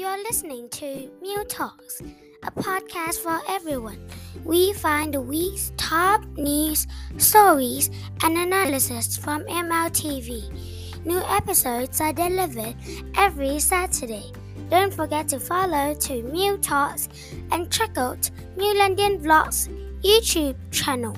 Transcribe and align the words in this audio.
You 0.00 0.06
are 0.06 0.16
listening 0.16 0.70
to 0.70 1.10
Mew 1.20 1.44
Talks, 1.44 2.00
a 2.42 2.50
podcast 2.50 3.18
for 3.18 3.38
everyone. 3.50 3.98
We 4.46 4.72
find 4.72 5.12
the 5.12 5.20
week's 5.20 5.74
top 5.76 6.24
news, 6.38 6.86
stories, 7.18 7.90
and 8.22 8.38
analysis 8.38 9.18
from 9.18 9.44
MLTV. 9.44 11.04
New 11.04 11.20
episodes 11.28 12.00
are 12.00 12.14
delivered 12.14 12.76
every 13.14 13.58
Saturday. 13.58 14.32
Don't 14.70 14.94
forget 14.94 15.28
to 15.28 15.38
follow 15.38 15.92
to 15.92 16.22
Mew 16.22 16.56
Talks 16.56 17.10
and 17.52 17.70
check 17.70 17.98
out 17.98 18.30
New 18.56 18.74
London 18.78 19.18
Vlogs 19.20 19.68
YouTube 20.00 20.56
channel. 20.70 21.14